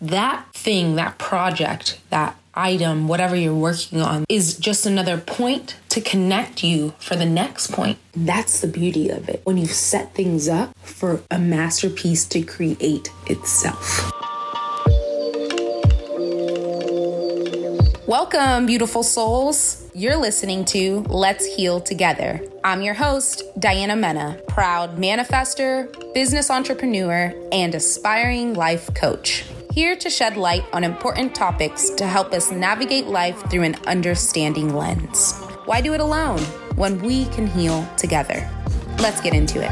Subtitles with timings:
[0.00, 6.00] that thing, that project, that item, whatever you're working on, is just another point to
[6.00, 7.98] connect you for the next point.
[8.16, 13.10] That's the beauty of it when you set things up for a masterpiece to create
[13.26, 14.10] itself.
[18.06, 19.88] Welcome, beautiful souls.
[19.94, 22.40] You're listening to Let's Heal Together.
[22.64, 29.44] I'm your host, Diana Mena, proud manifester, business entrepreneur, and aspiring life coach.
[29.72, 34.74] Here to shed light on important topics to help us navigate life through an understanding
[34.74, 35.38] lens.
[35.64, 36.40] Why do it alone
[36.74, 38.50] when we can heal together?
[38.98, 39.70] Let's get into it.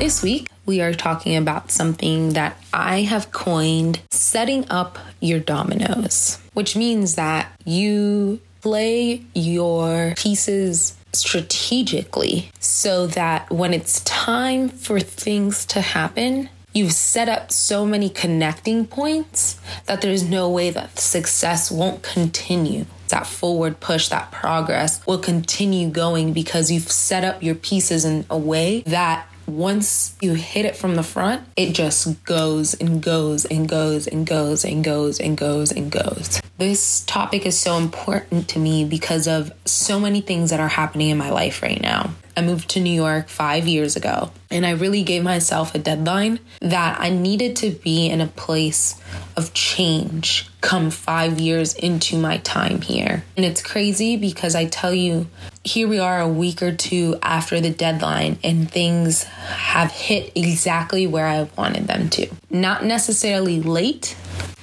[0.00, 6.40] This week, we are talking about something that I have coined setting up your dominoes,
[6.54, 15.64] which means that you play your pieces strategically so that when it's time for things
[15.66, 21.70] to happen, you've set up so many connecting points that there's no way that success
[21.70, 22.86] won't continue.
[23.08, 28.26] That forward push, that progress will continue going because you've set up your pieces in
[28.30, 33.46] a way that once you hit it from the front, it just goes and goes
[33.46, 36.40] and goes and goes and goes and goes and goes.
[36.58, 41.08] This topic is so important to me because of so many things that are happening
[41.08, 42.10] in my life right now.
[42.36, 46.40] I moved to New York five years ago, and I really gave myself a deadline
[46.60, 49.00] that I needed to be in a place
[49.36, 53.22] of change come five years into my time here.
[53.36, 55.28] And it's crazy because I tell you,
[55.62, 61.06] here we are a week or two after the deadline, and things have hit exactly
[61.06, 62.26] where I wanted them to.
[62.50, 64.16] Not necessarily late,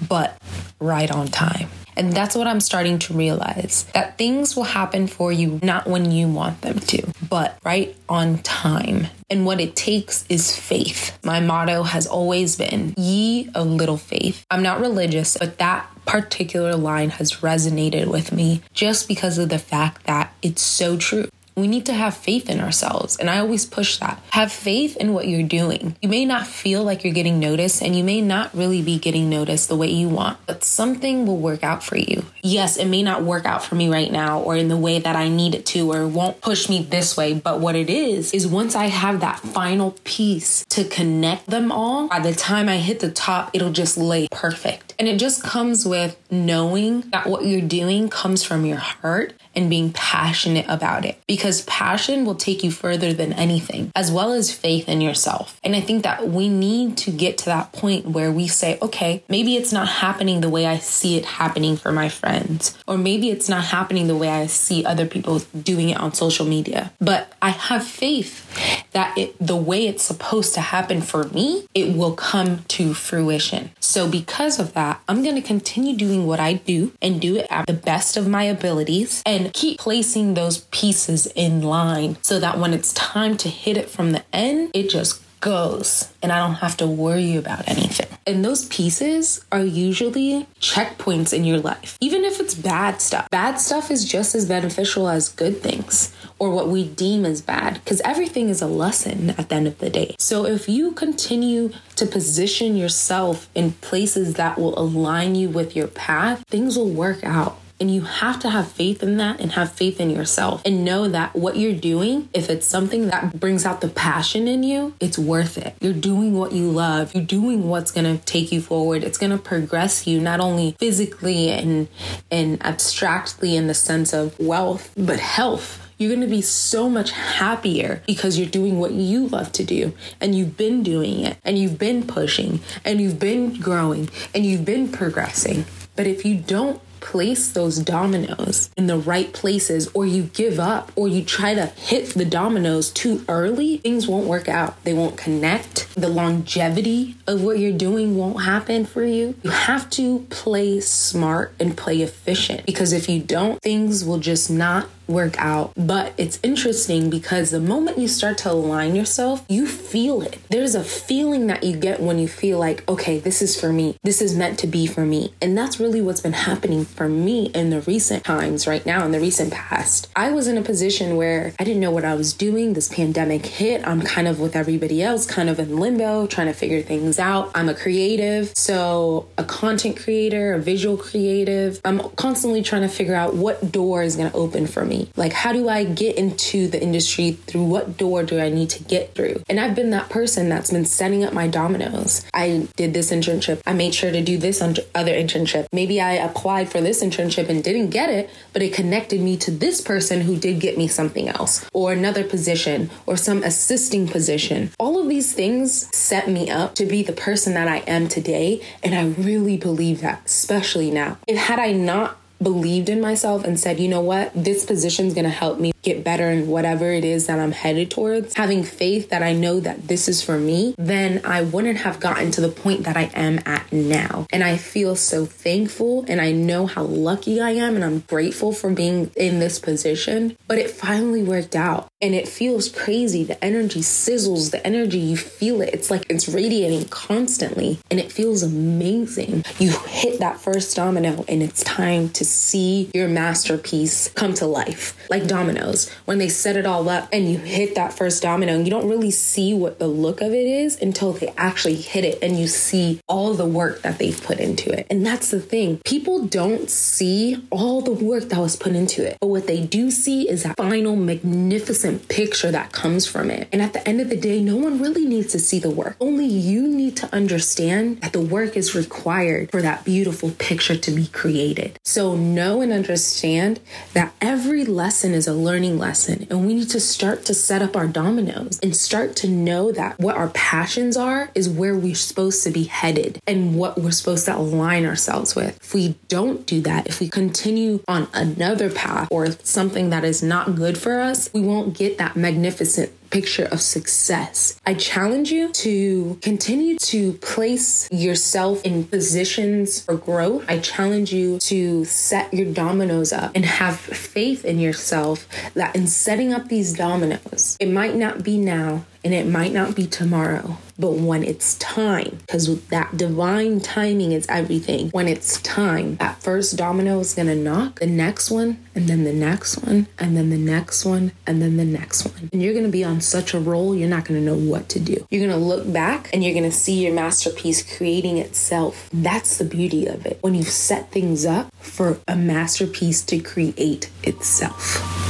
[0.05, 0.37] but
[0.81, 1.69] right on time.
[1.97, 6.11] And that's what I'm starting to realize that things will happen for you not when
[6.11, 9.07] you want them to, but right on time.
[9.29, 11.17] And what it takes is faith.
[11.23, 14.45] My motto has always been ye a little faith.
[14.51, 19.59] I'm not religious, but that particular line has resonated with me just because of the
[19.59, 21.29] fact that it's so true.
[21.55, 23.17] We need to have faith in ourselves.
[23.17, 24.21] And I always push that.
[24.31, 25.95] Have faith in what you're doing.
[26.01, 29.29] You may not feel like you're getting noticed and you may not really be getting
[29.29, 32.25] noticed the way you want, but something will work out for you.
[32.43, 35.15] Yes, it may not work out for me right now or in the way that
[35.15, 38.45] I need it to or won't push me this way, but what it is, is
[38.45, 42.99] once I have that final piece to connect them all, by the time I hit
[42.99, 44.94] the top, it'll just lay perfect.
[44.97, 49.69] And it just comes with knowing that what you're doing comes from your heart and
[49.69, 51.17] being passionate about it.
[51.27, 55.59] Because passion will take you further than anything, as well as faith in yourself.
[55.63, 59.23] And I think that we need to get to that point where we say, okay,
[59.29, 63.29] maybe it's not happening the way I see it happening for my friends, or maybe
[63.29, 67.31] it's not happening the way I see other people doing it on social media, but
[67.41, 72.15] I have faith that it, the way it's supposed to happen for me, it will
[72.15, 73.69] come to fruition.
[73.81, 77.45] So, because of that, I'm going to continue doing what I do and do it
[77.49, 82.57] at the best of my abilities and keep placing those pieces in line so that
[82.57, 86.55] when it's time to hit it from the end, it just goes and I don't
[86.55, 88.07] have to worry about anything.
[88.25, 93.29] And those pieces are usually checkpoints in your life, even if bad stuff.
[93.29, 97.75] Bad stuff is just as beneficial as good things or what we deem as bad
[97.75, 100.15] because everything is a lesson at the end of the day.
[100.19, 105.87] So if you continue to position yourself in places that will align you with your
[105.87, 107.59] path, things will work out.
[107.79, 111.07] And you have to have faith in that and have faith in yourself and know
[111.09, 115.17] that what you're doing, if it's something that brings out the passion in you, it's
[115.17, 115.75] worth it.
[115.81, 117.13] You're doing what you love.
[117.13, 119.03] You're doing what's going to take you forward.
[119.03, 121.87] It's going to progress you not only physically and
[122.31, 127.11] and abstractly in the sense of wealth, but health you're going to be so much
[127.11, 131.57] happier because you're doing what you love to do and you've been doing it and
[131.57, 135.65] you've been pushing and you've been growing and you've been progressing.
[135.95, 140.91] But if you don't place those dominoes in the right places or you give up
[140.95, 144.83] or you try to hit the dominoes too early, things won't work out.
[144.83, 145.93] They won't connect.
[145.93, 149.35] The longevity of what you're doing won't happen for you.
[149.43, 154.49] You have to play smart and play efficient because if you don't, things will just
[154.49, 155.73] not work out.
[155.75, 160.39] But it's interesting because the moment you start to align yourself, you feel it.
[160.49, 163.97] There's a feeling that you get when you feel like, okay, this is for me.
[164.03, 165.33] This is meant to be for me.
[165.41, 169.11] And that's really what's been happening for me in the recent times right now, in
[169.11, 170.09] the recent past.
[170.15, 172.73] I was in a position where I didn't know what I was doing.
[172.73, 173.85] This pandemic hit.
[173.87, 177.51] I'm kind of with everybody else, kind of in limbo, trying to figure things out.
[177.55, 181.79] I'm a creative, so a content creator, a visual creative.
[181.85, 185.33] I'm constantly trying to figure out what door is going to open for me Like,
[185.33, 187.31] how do I get into the industry?
[187.47, 189.43] Through what door do I need to get through?
[189.49, 192.25] And I've been that person that's been setting up my dominoes.
[192.33, 193.61] I did this internship.
[193.65, 195.67] I made sure to do this other internship.
[195.71, 199.51] Maybe I applied for this internship and didn't get it, but it connected me to
[199.51, 204.71] this person who did get me something else or another position or some assisting position.
[204.79, 208.61] All of these things set me up to be the person that I am today.
[208.83, 211.17] And I really believe that, especially now.
[211.27, 215.13] If had I not believed in myself and said, you know what, this position is
[215.13, 218.63] going to help me get better in whatever it is that I'm headed towards, having
[218.63, 222.41] faith that I know that this is for me, then I wouldn't have gotten to
[222.41, 224.25] the point that I am at now.
[224.31, 228.51] And I feel so thankful and I know how lucky I am and I'm grateful
[228.51, 230.35] for being in this position.
[230.47, 233.23] But it finally worked out and it feels crazy.
[233.23, 235.73] The energy sizzles, the energy, you feel it.
[235.73, 239.43] It's like it's radiating constantly and it feels amazing.
[239.57, 244.95] You hit that first domino and it's time to see your masterpiece come to life.
[245.09, 248.65] Like dominoes, when they set it all up and you hit that first domino, and
[248.67, 252.19] you don't really see what the look of it is until they actually hit it
[252.21, 254.85] and you see all the work that they've put into it.
[254.91, 255.79] And that's the thing.
[255.85, 259.17] People don't see all the work that was put into it.
[259.19, 263.47] But what they do see is that final magnificent picture that comes from it.
[263.51, 265.95] And at the end of the day, no one really needs to see the work.
[265.99, 270.91] Only you need to understand that the work is required for that beautiful picture to
[270.91, 271.77] be created.
[271.83, 273.59] So know and understand
[273.93, 277.75] that every lesson is a learning lesson, and we need to start to set up
[277.75, 282.43] our dominoes and start to know that what our passions are is where we're supposed
[282.43, 285.57] to be headed and what we're supposed to align ourselves with.
[285.61, 290.23] If we don't do that, if we continue on another path or something that is
[290.23, 294.59] not good for us, we won't get that magnificent picture of success.
[294.65, 300.43] I challenge you to continue to place yourself in positions for growth.
[300.49, 305.87] I challenge you to set your dominoes up and have faith in yourself that in
[305.87, 310.57] setting up these dominoes, it might not be now, and it might not be tomorrow,
[310.79, 314.89] but when it's time, because that divine timing is everything.
[314.89, 319.03] When it's time, that first domino is going to knock, the next one, and then
[319.03, 322.29] the next one, and then the next one, and then the next one.
[322.33, 324.69] And you're going to be on such a roll, you're not going to know what
[324.69, 325.05] to do.
[325.11, 328.89] You're going to look back and you're going to see your masterpiece creating itself.
[328.91, 330.17] That's the beauty of it.
[330.21, 335.04] When you set things up for a masterpiece to create itself.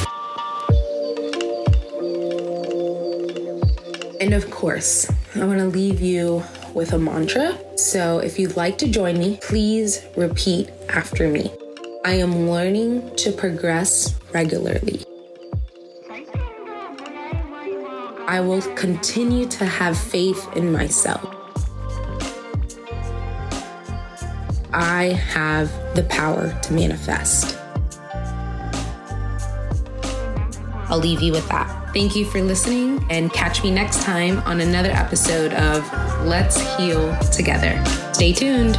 [4.26, 6.44] And of course, I want to leave you
[6.74, 7.56] with a mantra.
[7.78, 11.52] So if you'd like to join me, please repeat after me.
[12.04, 15.04] I am learning to progress regularly.
[18.28, 21.24] I will continue to have faith in myself.
[24.74, 27.60] I have the power to manifest.
[30.90, 31.85] I'll leave you with that.
[31.96, 35.82] Thank you for listening and catch me next time on another episode of
[36.26, 37.82] Let's Heal Together.
[38.12, 38.76] Stay tuned.